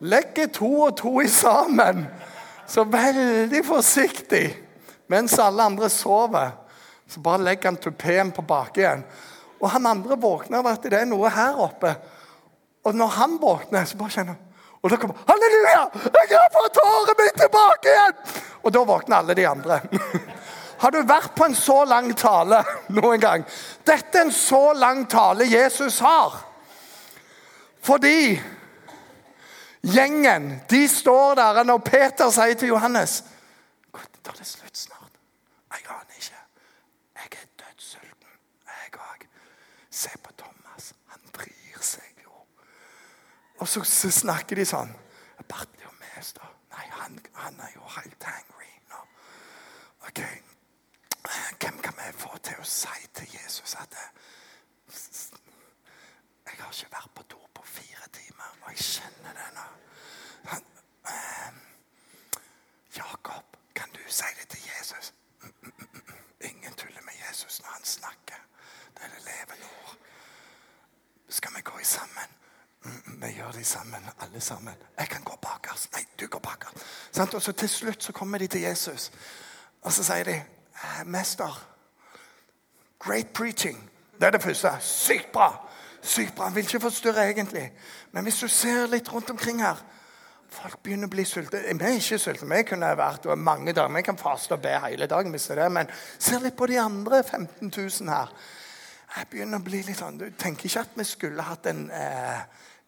[0.00, 2.06] Legger to og to i sammen.
[2.66, 4.46] Så veldig forsiktig
[5.10, 6.54] mens alle andre sover.
[7.10, 9.02] Så bare legger han tupeen på bak igjen.
[9.60, 11.92] Og han andre våkner av at det er noe her oppe.
[12.86, 14.38] Og når han våkner, så bare kjenner
[14.80, 15.82] Og da kommer Halleluja!
[16.14, 18.20] Jeg har fått håret mitt tilbake igjen!
[18.64, 19.80] Og da våkner alle de andre.
[20.80, 22.62] Har du vært på en så lang tale
[22.96, 23.44] noen gang?
[23.84, 26.38] Dette er en så lang tale Jesus har.
[27.84, 28.40] Fordi
[29.80, 33.20] gjengen, de står der, og Peter sier til Johannes
[34.22, 35.14] Tar det slutt snart?
[35.72, 36.40] Jeg aner ikke.
[37.16, 38.34] Jeg er dødssulten,
[38.68, 39.24] jeg òg.
[39.90, 40.92] Se på Thomas.
[41.14, 42.34] Han bryr seg jo.
[43.60, 44.92] Og så, så snakker de sånn
[45.50, 46.46] Bartlomeus, da?
[46.72, 49.00] Nei, han, han, er jo helt angry nå.
[50.08, 50.20] OK.
[51.60, 54.06] Hvem kan vi få til å si til Jesus at det,
[56.46, 59.66] Jeg har ikke vært på do på fire timer, og jeg kjenner det nå.
[60.54, 60.66] Han,
[61.12, 61.60] eh,
[62.96, 65.12] Jakob, kan du si det til Jesus?
[66.48, 68.40] Ingen tuller med Jesus når han snakker.
[68.96, 69.96] Det er det levende ord.
[71.28, 72.40] Skal vi gå sammen?
[73.22, 74.74] Vi gjør det sammen, alle sammen.
[74.98, 75.92] Jeg kan gå bakerst.
[75.92, 76.84] Nei, du går bakerst.
[77.12, 79.10] Sånn, og så Til slutt så kommer de til Jesus,
[79.82, 81.66] og så sier de «Eh, Mester,
[83.00, 83.90] great preaching.
[84.20, 84.72] Det er det første.
[84.80, 85.52] Sykt bra.
[86.02, 86.44] Sykt bra.
[86.48, 87.72] Han vil ikke forstyrre, egentlig.
[88.12, 89.80] Men hvis du ser litt rundt omkring her
[90.50, 91.62] folk begynner å bli sultne.
[91.62, 92.48] Vi er ikke sultne.
[92.50, 93.92] Vi kunne vært og mange dager.
[93.94, 95.30] Vi kan faste og be hele dagen.
[95.30, 98.32] hvis det er Men se litt på de andre 15 000 her.
[99.16, 102.42] Jeg begynner å bli litt sånn, Du tenker ikke at vi skulle hatt en eh,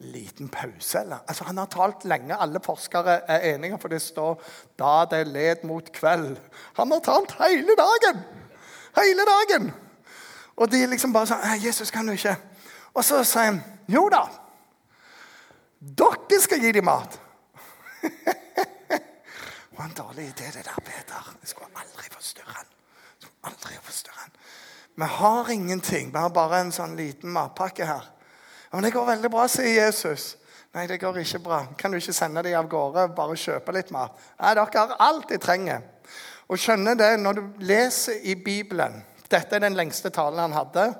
[0.07, 1.01] liten pause?
[1.01, 1.25] eller?
[1.27, 2.37] Altså, Han har talt lenge.
[2.37, 4.43] Alle forskere er enige, for det står
[4.79, 6.39] da det led mot kveld.
[6.79, 8.23] Han har talt hele dagen!
[8.97, 9.73] Hele dagen!
[10.57, 12.37] Og de liksom bare sånn 'Jesus, kan du ikke?'
[12.95, 14.29] Og så sier han, 'Jo da.
[15.81, 17.19] Dere skal gi dem mat.'
[18.03, 21.37] det var en dårlig idé, det der, Peter.
[21.41, 22.67] Jeg skulle aldri forstyrre han.
[22.67, 24.31] Jeg skulle aldri forstyrre han.
[24.94, 26.12] Vi har ingenting.
[26.12, 28.09] Vi har bare en sånn liten matpakke her.
[28.72, 30.35] Men det går veldig bra, sier Jesus.
[30.72, 31.61] Nei, det går ikke bra.
[31.78, 33.07] Kan du ikke sende dem av gårde?
[33.16, 34.16] Bare kjøpe litt mat?
[34.40, 35.83] Nei, dere har alt de trenger.
[36.48, 39.00] Og skjønner det, når du leser i Bibelen
[39.33, 40.90] Dette er den lengste talen han hadde.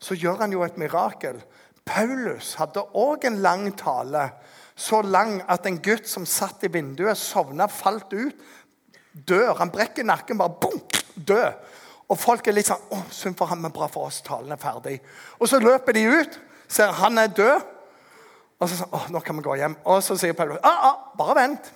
[0.00, 1.42] Så gjør han jo et mirakel.
[1.84, 4.22] Paulus hadde òg en lang tale.
[4.78, 8.40] Så lang at en gutt som satt i vinduet, sovna, falt ut.
[9.12, 9.52] Dør.
[9.58, 10.80] Han brekker nakken, bare boom,
[11.16, 11.76] død.
[12.08, 14.22] Og folk er litt sånn 'Å, synd for ham, men bra for oss.
[14.22, 15.00] Talen er ferdig.'
[15.40, 17.60] Og så løper de ut, ser han er død.
[18.60, 20.96] Og så sier 'Å, nå kan vi gå hjem.' Og så sier Paulus, ah, ah,
[21.18, 21.72] 'Bare vent.'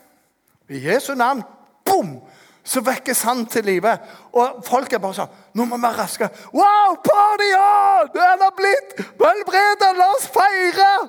[0.68, 1.44] I Jesu navn,
[1.84, 2.20] bom!
[2.64, 3.98] Så vekkes han til live.
[4.32, 8.08] Og folk er bare sånn 'Nå må vi være raske.' 'Wow, party on!
[8.14, 9.96] Den har blitt helbredet!
[9.96, 11.08] La oss feire!'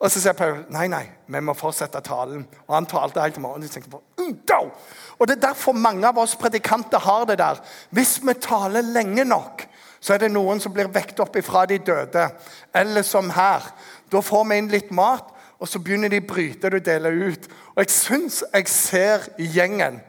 [0.00, 2.46] Og så sier Paul nei, nei, vi må fortsette talen.
[2.66, 3.68] Og han talte helt til morgenen.
[3.68, 4.70] De tenkte på, mm,
[5.18, 7.60] og Det er derfor mange av oss predikanter har det der.
[7.90, 9.66] Hvis vi taler lenge nok,
[10.00, 12.30] så er det noen som blir vekt opp ifra de døde.
[12.74, 13.66] Eller som her.
[14.10, 15.28] Da får vi inn litt mat,
[15.60, 17.50] og så begynner de å bryte det og dele ut.
[17.74, 20.00] Og jeg syns jeg ser gjengen.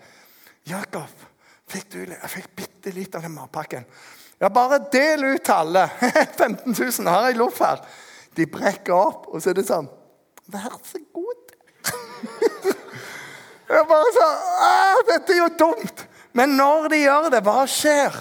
[0.69, 1.27] Jakob,
[1.67, 3.83] fikk du Jeg fikk bitte litt av den matpakken.
[4.39, 5.89] Ja, bare del ut til alle.
[6.39, 7.83] 15 000 har jeg loff her.
[8.37, 9.89] De brekker opp, og så er det sånn
[10.51, 11.53] Vær så god.
[13.71, 16.05] Jeg bare sånn Dette er jo dumt.
[16.35, 18.17] Men når de gjør det, hva skjer?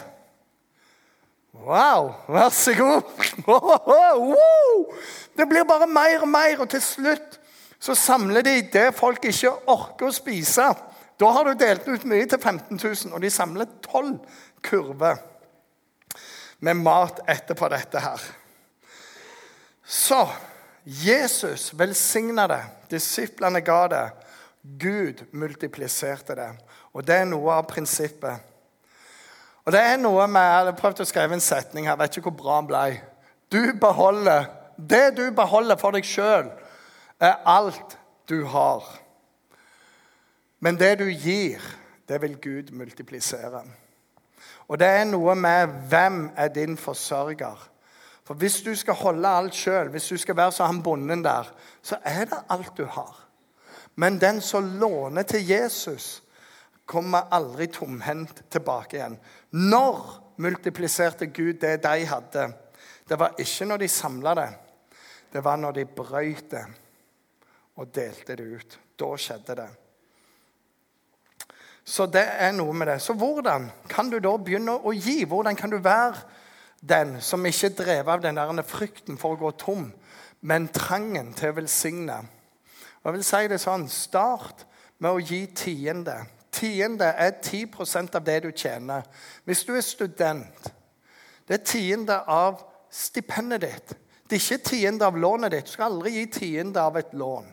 [1.60, 3.02] Wow, vær så god.
[5.36, 7.38] Det blir bare mer og mer, og til slutt
[7.80, 10.66] så samler de det folk ikke orker å spise.
[11.20, 14.18] Da har du delt ut mye til 15 000, og de samler tolv
[14.64, 15.22] kurver
[16.60, 18.26] med mat etterpå dette her.
[19.90, 20.28] Så
[20.84, 22.64] Jesus velsigna det.
[22.88, 24.10] Disiplene ga det.
[24.62, 26.50] Gud multipliserte det.
[26.94, 28.46] Og det er noe av prinsippet.
[29.66, 31.96] Og det er noe med, Jeg har prøvd å skrive en setning her.
[31.96, 33.00] Jeg vet ikke hvor bra den ble.
[33.50, 34.46] Du beholder,
[34.78, 36.46] Det du beholder for deg sjøl,
[37.20, 37.98] er alt
[38.28, 38.86] du har.
[40.60, 41.58] Men det du gir,
[42.08, 43.64] det vil Gud multiplisere.
[44.68, 47.58] Og det er noe med hvem er din forsørger.
[48.30, 51.48] For hvis du skal holde alt sjøl, hvis du skal være som han bonden der,
[51.82, 53.16] så er det alt du har.
[53.98, 56.22] Men den som låner til Jesus,
[56.86, 59.16] kommer aldri tomhendt tilbake igjen.
[59.50, 59.98] Når
[60.38, 62.44] multipliserte Gud det de hadde?
[63.08, 64.48] Det var ikke når de samla det.
[65.32, 66.64] Det var når de brøyt det
[67.82, 68.78] og delte det ut.
[68.94, 69.68] Da skjedde det.
[71.82, 73.00] Så det er noe med det.
[73.02, 75.24] Så hvordan kan du da begynne å gi?
[75.26, 76.39] Hvordan kan du være
[76.80, 79.90] den som ikke er drevet av den der frykten for å gå tom,
[80.40, 82.18] men trangen til å velsigne.
[83.00, 84.66] Og jeg vil si det sånn, Start
[85.00, 86.16] med å gi tiende.
[86.52, 89.06] Tiende er 10% av det du tjener.
[89.44, 90.72] Hvis du er student,
[91.48, 93.94] det er tiende av stipendet ditt.
[94.28, 95.66] Det er ikke tiende av lånet ditt.
[95.66, 97.48] Du skal aldri gi tiende av et lån.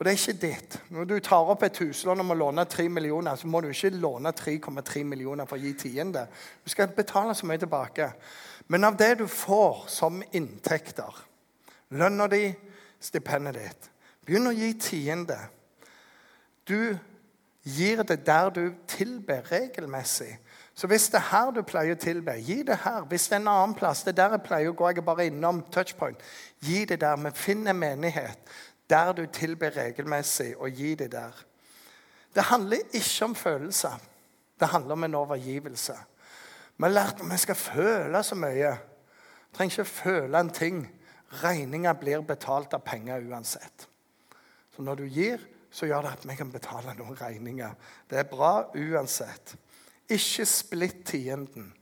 [0.00, 0.74] For det er ikke ditt.
[0.88, 3.90] Når du tar opp et huslån og må låne 3 millioner, så må du ikke
[4.00, 6.22] låne 3,3 millioner for å gi tiende.
[6.64, 8.06] Du skal betale så mye tilbake.
[8.72, 11.18] Men av det du får som inntekter,
[11.92, 12.46] lønna di,
[12.96, 13.90] stipendet ditt,
[14.24, 15.36] begynn å gi tiende.
[16.64, 16.96] Du
[17.68, 20.30] gir det der du tilber regelmessig.
[20.72, 23.04] Så hvis det er her du pleier å tilbe, gi det her.
[23.04, 25.08] Hvis det er en annen plass, det er der jeg pleier å gå, jeg er
[25.10, 26.24] bare innom touchpoint,
[26.64, 27.20] gi det der.
[27.20, 28.48] Vi finner menighet
[28.90, 31.44] der du tilber regelmessig, og gi det der.
[32.34, 34.00] Det handler ikke om følelser.
[34.60, 35.94] Det handler om en overgivelse.
[36.76, 38.72] Vi har lært at vi skal føle så mye.
[39.50, 40.84] Vi trenger ikke føle en ting.
[41.42, 43.88] Regninga blir betalt av penger uansett.
[44.76, 47.74] Så når du gir, så gjør det at vi kan betale noen regninger.
[48.10, 49.54] Det er bra uansett.
[50.10, 51.72] Ikke splitt tienden.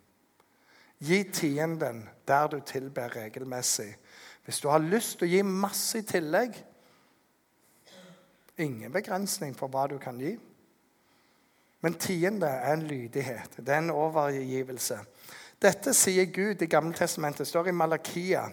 [0.99, 3.95] Gi tienden der du tilber regelmessig.
[4.45, 6.57] Hvis du har lyst til å gi masse i tillegg,
[8.59, 10.35] Ingen begrensning for hva du kan gi.
[11.85, 13.61] Men tiende er en lydighet.
[13.63, 14.99] Det er en overgivelse.
[15.63, 17.47] Dette sier Gud i Gammeltestamentet.
[17.47, 18.49] står i Malakia.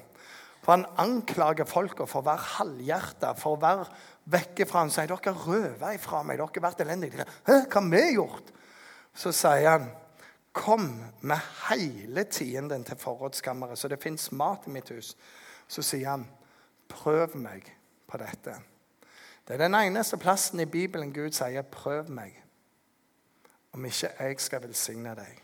[0.61, 3.85] For han anklager folka for å være halvhjerta, for å være
[4.33, 6.37] vekke fra han sier dere røver ifra meg.
[6.37, 7.25] dere har vært elendige.
[7.45, 8.53] Hæ, hva har vi gjort?
[9.13, 9.89] Så sier han
[10.55, 10.87] kom
[11.21, 11.39] med
[11.69, 15.15] hele tienden til forrådskammeret, så det fins mat i mitt hus.
[15.67, 16.25] Så sier han
[16.89, 17.67] prøv meg
[18.07, 18.55] på dette.
[19.47, 22.43] Det er den eneste plassen i Bibelen Gud sier 'prøv meg',
[23.73, 25.41] om ikke jeg skal velsigne deg.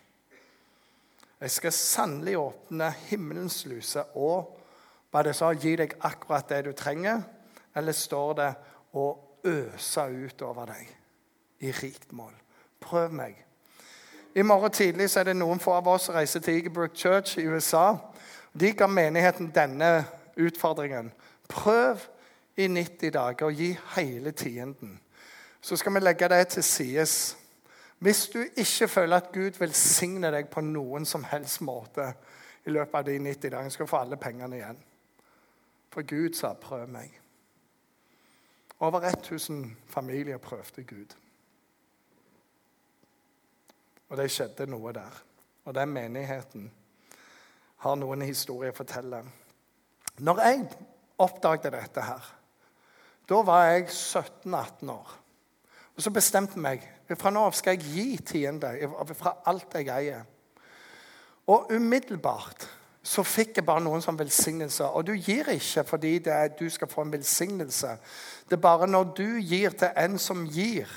[1.41, 4.57] Jeg skal sannelig åpne himmelens luse og
[5.11, 7.21] hva det sa, gi deg akkurat det du trenger.
[7.75, 8.53] Eller står det
[8.93, 9.05] å
[9.43, 10.89] øse ut over deg
[11.59, 12.33] i rikt mål?
[12.79, 13.35] Prøv meg.
[14.35, 17.37] I morgen tidlig så er det noen få av oss som reiser til Eaglebrook Church
[17.37, 17.97] i USA.
[18.59, 20.05] De ga menigheten denne
[20.39, 21.11] utfordringen.
[21.47, 21.99] Prøv
[22.57, 24.99] i 90 dager og gi hele tienden.
[25.61, 27.37] Så skal vi legge det til sides.
[27.99, 32.13] Hvis du ikke føler at Gud velsigner deg på noen som helst måte
[32.65, 34.83] i løpet av de 90 dagene, skal du få alle pengene igjen.
[35.91, 37.19] For Gud sa 'prøv meg'.
[38.79, 41.15] Over 1000 familier prøvde Gud.
[44.09, 45.23] Og det skjedde noe der.
[45.65, 46.71] Og den menigheten
[47.77, 49.23] har noen historier å fortelle.
[50.17, 50.69] Når jeg
[51.17, 52.40] oppdaget dette her,
[53.31, 55.15] da var jeg 17-18 år.
[55.95, 58.71] Og så bestemte jeg meg fra nå av skal jeg gi tiende
[59.15, 60.27] fra alt jeg eier.
[61.51, 62.67] Og umiddelbart
[63.03, 64.85] så fikk jeg bare noen som velsignelse.
[64.85, 67.95] Og du gir ikke fordi er, du skal få en velsignelse.
[68.49, 70.89] Det er bare når du gir til en som gir,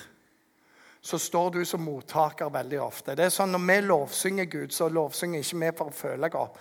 [1.04, 3.14] så står du som mottaker veldig ofte.
[3.16, 6.60] Det er sånn Når vi lovsynger Gud, så lovsynger ikke vi for å føle godt.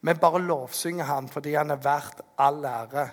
[0.00, 3.10] Vi bare lovsynger Han fordi Han er verdt all ære.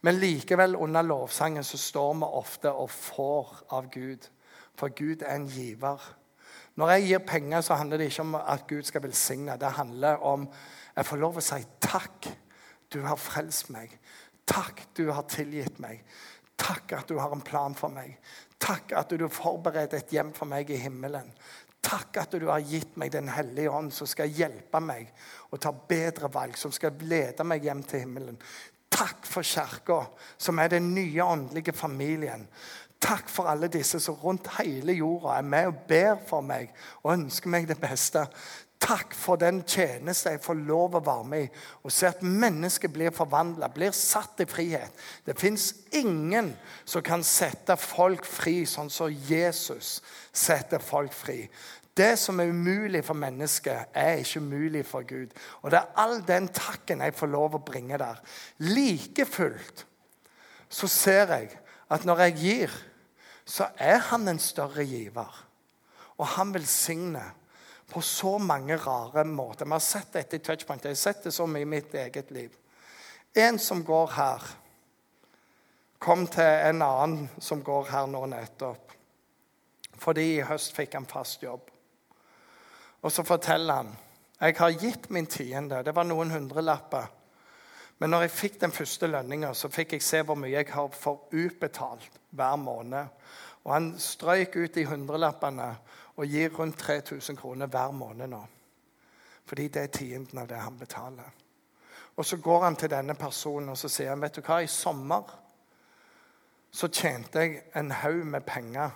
[0.00, 4.28] Men likevel, under lovsangen, så står vi ofte og får av Gud.
[4.78, 6.00] For Gud er en giver.
[6.80, 9.58] Når jeg gir penger, så handler det ikke om at Gud skal velsigne.
[9.60, 10.48] Det handler om
[10.96, 12.30] jeg får lov å si takk.
[12.90, 13.92] Du har frelst meg.
[14.48, 16.00] Takk, du har tilgitt meg.
[16.60, 18.16] Takk at du har en plan for meg.
[18.60, 21.30] Takk at du forbereder et hjem for meg i himmelen.
[21.80, 25.08] Takk at du har gitt meg Den hellige ånd, som skal hjelpe meg
[25.50, 28.36] å ta bedre valg, som skal lede meg hjem til himmelen.
[28.90, 30.02] Takk for kirka,
[30.38, 32.48] som er den nye åndelige familien.
[33.00, 37.14] Takk for alle disse som rundt hele jorda er med og ber for meg og
[37.14, 38.26] ønsker meg det beste.
[38.80, 41.48] Takk for den tjeneste jeg får lov å være med i
[41.84, 44.92] og se at mennesket blir forvandla, blir satt i frihet.
[45.24, 49.98] Det fins ingen som kan sette folk fri sånn som Jesus
[50.32, 51.42] setter folk fri.
[52.00, 55.34] Det som er umulig for mennesket, er ikke umulig for Gud.
[55.60, 58.22] Og det er all den takken jeg får lov å bringe der.
[58.64, 59.84] Like fullt
[60.70, 61.50] så ser jeg
[61.90, 62.74] at når jeg gir,
[63.44, 65.44] så er han en større giver.
[66.16, 67.34] Og han velsigner
[67.90, 69.66] på så mange rare måter.
[69.66, 70.84] Vi har sett dette i Touchpoint.
[70.84, 72.54] Jeg har sett det så mye i mitt eget liv.
[73.34, 74.46] En som går her,
[75.98, 78.94] kom til en annen som går her nå nettopp.
[80.00, 81.69] Fordi i høst fikk han fast jobb.
[83.02, 83.96] Og så forteller han
[84.40, 85.82] jeg har gitt min tiende.
[85.84, 87.10] Det var noen hundrelapper.
[87.98, 90.88] Men når jeg fikk den første lønninga, så fikk jeg se hvor mye jeg har
[90.88, 93.10] forutbetalt utbetalt hver måned.
[93.64, 95.66] Og han strøyk ut de hundrelappene
[96.16, 98.40] og gir rundt 3000 kroner hver måned nå.
[99.44, 101.28] Fordi det er tienden av det han betaler.
[102.16, 104.72] Og så går han til denne personen og så sier han, vet du hva, i
[104.72, 105.36] sommer
[106.72, 108.90] så tjente jeg en haug med penger.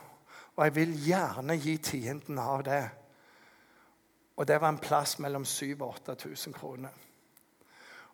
[0.56, 2.84] Og jeg vil gjerne gi tienden av det.
[4.36, 6.90] Og det var en plass mellom 7000 og 8000 kroner.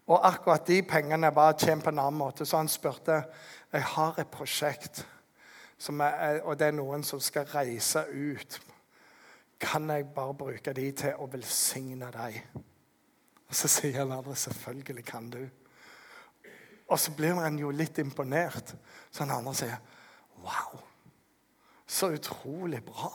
[0.06, 3.22] Og akkurat de pengene var tjent på en annen måte, så han spurte
[3.72, 5.06] jeg har et prosjekt,
[5.88, 8.60] er, og det er noen som skal reise ut.
[9.60, 12.40] Kan jeg bare bruke de til å velsigne deg?
[13.48, 15.40] Og Så sier han andre selvfølgelig kan du.
[16.88, 18.74] Og så blir han jo litt imponert.
[19.10, 19.76] Så han andre sier
[20.42, 20.80] wow,
[21.86, 23.10] så utrolig bra.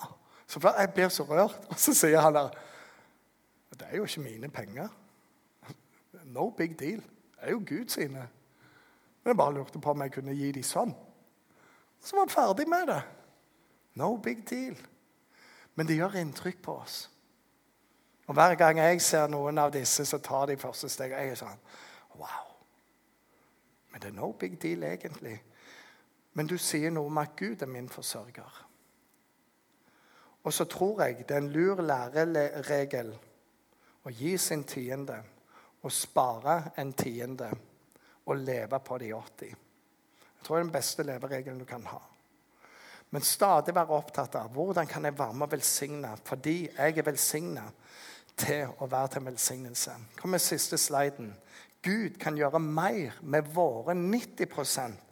[0.48, 1.60] Så jeg blir så rørt.
[1.70, 2.56] Og så sier han der
[3.80, 4.88] det er jo ikke mine penger.
[6.24, 7.02] No big deal.
[7.02, 8.28] Det er jo Gud sine.
[9.24, 10.94] Men jeg bare lurte på om jeg kunne gi dem sånn.
[12.00, 13.02] Så var jeg ferdig med det.
[13.96, 14.78] No big deal.
[15.76, 17.10] Men det gjør inntrykk på oss.
[18.28, 21.42] Og Hver gang jeg ser noen av disse som tar de første stegene, jeg er
[21.44, 21.66] sånn
[22.16, 22.54] Wow.
[23.92, 25.36] Men det er no big deal, egentlig.
[26.34, 28.62] Men du sier noe om at Gud er min forsørger.
[30.44, 33.14] Og så tror jeg det er en lur læreregel
[34.06, 35.18] å gi sin tiende
[35.86, 37.50] og spare en tiende
[38.26, 39.46] og leve på de 80.
[39.50, 42.02] Jeg tror det er den beste leveregelen du kan ha.
[43.10, 47.08] Men stadig være opptatt av hvordan kan jeg være med og velsigne fordi jeg er
[47.08, 47.66] velsigna
[48.36, 49.94] til å være til velsignelse.
[50.20, 51.32] Kom med siste sliden.
[51.86, 55.04] Gud kan gjøre mer med våre 90%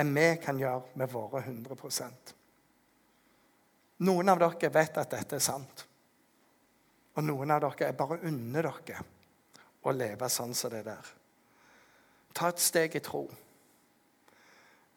[0.00, 2.32] enn vi kan gjøre med våre 100%
[4.04, 5.84] Noen av dere vet at dette er sant.
[7.14, 9.02] Og noen av dere er bare unner dere
[9.84, 11.10] å leve sånn som det der.
[12.34, 13.24] Ta et steg i tro.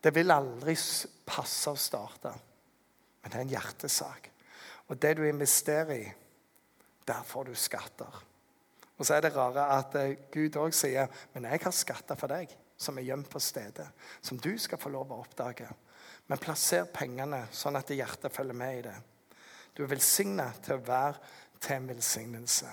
[0.01, 0.73] Det vil aldri
[1.27, 2.31] passe å starte,
[3.21, 4.29] men det er en hjertesak.
[4.87, 6.07] Og det du investerer i,
[7.07, 8.21] der får du skatter.
[8.97, 12.33] Og så er det rare at eh, Gud òg sier men jeg har skatter for
[12.33, 13.85] deg som er gjemt på stedet,
[14.21, 15.67] som du skal få lov å oppdage.
[16.27, 18.95] Men plasser pengene sånn at hjertet følger med i det.
[19.73, 21.21] Du er velsigna til å være
[21.61, 22.67] til en velsignelse.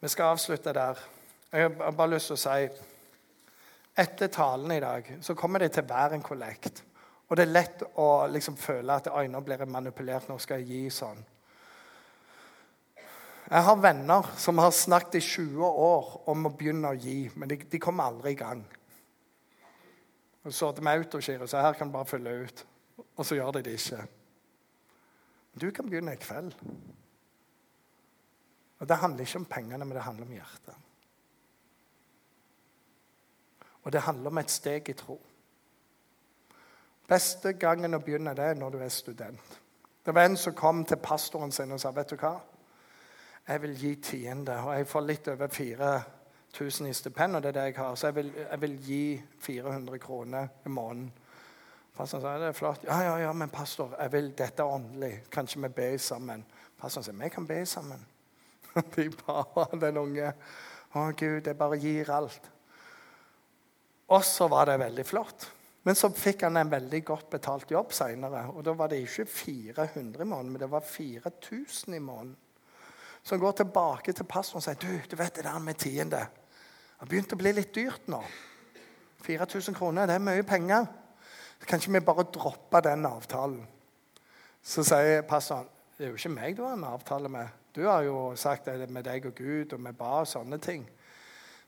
[0.00, 1.00] Vi skal avslutte der.
[1.52, 2.86] Jeg har bare lyst til å si
[4.00, 6.84] Etter talen i dag så kommer det til hver en kollekt.
[7.28, 10.94] Og det er lett å liksom føle at øynene blir manipulert, nå skal jeg gi
[10.94, 11.20] sånn.
[13.50, 17.50] Jeg har venner som har snakket i 20 år om å begynne å gi, men
[17.50, 18.62] de, de kommer aldri i gang.
[20.46, 22.64] Og så til med autogiro, så her kan du bare fylle ut.
[23.16, 24.04] Og så gjør de det ikke.
[25.60, 26.54] Du kan begynne i kveld.
[28.78, 30.74] Og Det handler ikke om pengene, men det handler om hjertet.
[33.82, 35.20] Og det handler om et steg i tro.
[37.08, 39.60] Beste gangen å begynne det er når du er student.
[40.06, 42.36] Det var en som kom til pastoren sin og sa vet du hva?
[43.48, 47.36] Jeg vil gi tiende, og jeg får litt over 4000 i stipend.
[47.36, 50.68] og det er det jeg har, Så jeg vil, jeg vil gi 400 kroner i
[50.68, 51.12] måneden.
[51.96, 52.86] Pastoren sa det er flott.
[52.86, 55.12] Ja, ja, ja, men pastor, jeg vil, dette er åndelig.
[55.32, 56.44] Kanskje vi ber sammen?
[56.80, 58.06] Pastoren sa vi kan be sammen.
[58.96, 60.32] De bare, den unge.
[60.94, 62.50] Å, Gud, jeg bare gir alt.
[64.10, 65.48] Og så var det veldig flott.
[65.86, 68.44] Men så fikk han en veldig godt betalt jobb seinere.
[68.52, 72.36] Og da var det ikke 400 i måneden, men det var 4000 i måneden.
[73.22, 76.24] Så han går tilbake til pastoren og sier du, du vet det der med tiende.
[76.24, 78.20] Det har begynt å bli litt dyrt nå.
[79.24, 80.88] 4000 kroner, det er mye penger.
[81.66, 83.66] Kan ikke vi bare droppe den avtalen?
[84.62, 85.68] Så sier pastoren
[86.00, 87.48] det er jo ikke meg du har en avtale med.
[87.76, 90.86] Du har jo sagt det med deg og Gud, og vi ba og sånne ting.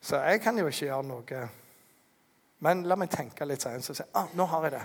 [0.01, 1.43] Så jeg kan jo ikke gjøre noe.
[2.65, 3.85] Men la meg tenke litt senere.
[3.85, 4.83] Så ah, nå har jeg det.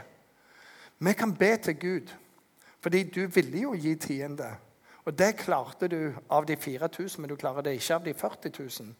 [1.07, 2.11] Vi kan be til Gud,
[2.83, 4.49] fordi du ville jo gi tiende.
[5.05, 8.51] Og det klarte du av de 4000, men du klarer det ikke av de 40
[8.59, 8.93] 000.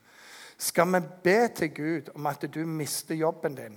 [0.58, 3.76] Skal vi be til Gud om at du mister jobben din,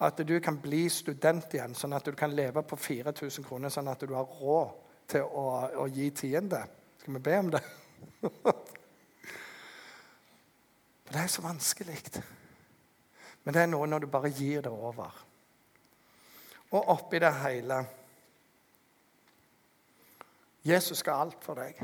[0.00, 3.90] at du kan bli student igjen, sånn at du kan leve på 4000 kroner, sånn
[3.92, 4.70] at du har råd
[5.12, 5.46] til å,
[5.84, 6.62] å gi tiende?
[7.02, 7.60] Skal vi be om det?
[11.10, 11.98] det er så vanskelig.
[13.44, 15.12] Men det er noe når du bare gir det over.
[16.70, 17.82] Og oppi det hele
[20.64, 21.78] Jesus skal alt for deg.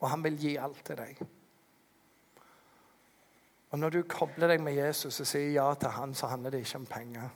[0.00, 1.20] Og han vil gi alt til deg.
[3.70, 6.64] Og Når du kobler deg med Jesus og sier ja til han, så handler det
[6.64, 7.28] ikke om penger.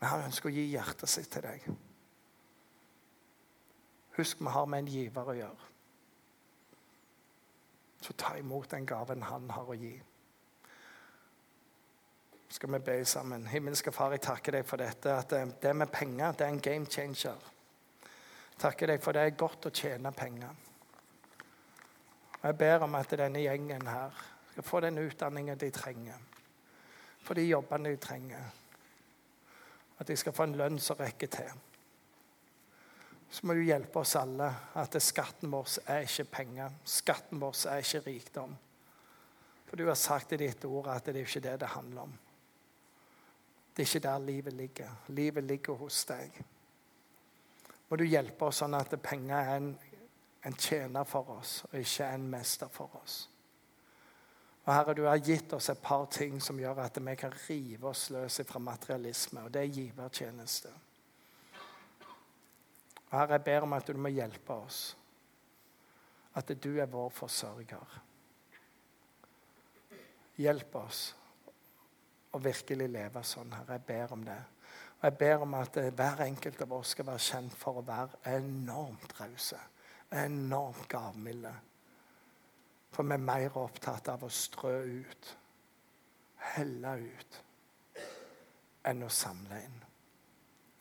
[0.00, 1.64] Men han ønsker å gi hjertet sitt til deg.
[4.18, 5.72] Husk, vi har med en giver å gjøre.
[8.00, 9.96] Så ta imot den gaven han har å gi
[12.50, 13.46] skal vi be sammen.
[13.46, 15.12] Himmelske Far, jeg takker deg for dette.
[15.14, 15.30] At
[15.62, 17.38] det med penger det er en game changer.
[18.58, 20.50] Takker deg for det er godt å tjene penger.
[22.42, 24.18] Jeg ber om at denne gjengen her
[24.60, 26.16] skal få den utdanningen de trenger.
[27.24, 28.50] For de jobbene de trenger.
[29.98, 31.52] At de skal få en lønn som rekker til.
[33.30, 36.76] Så må du hjelpe oss alle at skatten vår er ikke penger.
[36.84, 38.56] Skatten vår er ikke rikdom.
[39.68, 42.14] For du har sagt i ditt ord at det er ikke det det handler om.
[43.72, 44.94] Det er ikke der livet ligger.
[45.08, 46.40] Livet ligger hos deg.
[47.88, 49.74] Må du hjelpe oss sånn at penger er en,
[50.44, 53.22] en tjener for oss, og ikke en mester for oss.
[54.64, 57.88] Og Herre, du har gitt oss et par ting som gjør at vi kan rive
[57.88, 60.72] oss løs fra materialisme, og det er givertjeneste.
[63.10, 64.82] Og Herre, jeg ber om at du må hjelpe oss.
[66.34, 67.96] At du er vår forsørger.
[70.40, 71.00] Hjelp oss
[72.30, 73.50] å virkelig leve sånn.
[73.56, 74.38] Herre, jeg ber om det.
[75.00, 78.20] Og jeg ber om at hver enkelt av oss skal være kjent for å være
[78.36, 79.58] enormt rause.
[80.12, 81.52] Enormt gavmilde.
[82.90, 85.30] For vi er mer opptatt av å strø ut,
[86.54, 87.40] helle ut,
[88.90, 89.78] enn å samle inn.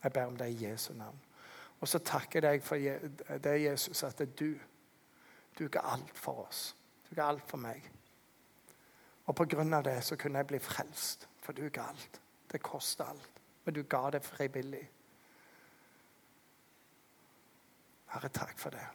[0.04, 1.20] Jeg ber om det i Jesu navn.
[1.80, 4.60] Og så takker jeg deg for det, Jesus, at det er du
[5.60, 6.76] Du ga alt for oss.
[7.10, 7.84] Du ga alt for meg.
[9.28, 11.28] Og på grunn av det så kunne jeg bli frelst.
[11.44, 12.22] For du ga alt.
[12.52, 13.42] Det koster alt.
[13.66, 14.86] Men du ga det frivillig.
[18.14, 18.86] Herre, takk for det.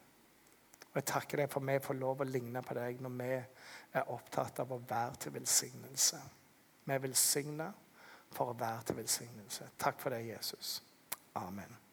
[0.94, 3.30] Og jeg takker deg for at vi får lov å ligne på deg når vi
[3.34, 6.20] er opptatt av å være til velsignelse.
[6.84, 7.70] Vi er velsigna
[8.34, 9.72] for å være til velsignelse.
[9.78, 10.76] Takk for det, Jesus.
[11.40, 11.83] Amen.